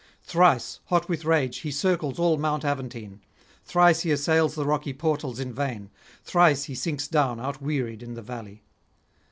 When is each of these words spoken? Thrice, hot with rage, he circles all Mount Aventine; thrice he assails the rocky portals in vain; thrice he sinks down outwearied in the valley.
Thrice, 0.23 0.79
hot 0.85 1.07
with 1.07 1.25
rage, 1.25 1.59
he 1.59 1.69
circles 1.69 2.17
all 2.17 2.35
Mount 2.35 2.65
Aventine; 2.65 3.21
thrice 3.65 3.99
he 4.01 4.09
assails 4.09 4.55
the 4.55 4.65
rocky 4.65 4.93
portals 4.93 5.39
in 5.39 5.53
vain; 5.53 5.91
thrice 6.23 6.63
he 6.63 6.73
sinks 6.73 7.07
down 7.07 7.37
outwearied 7.37 8.01
in 8.01 8.15
the 8.15 8.23
valley. 8.23 8.63